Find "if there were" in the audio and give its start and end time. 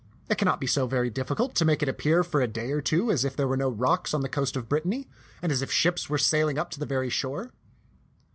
3.23-3.55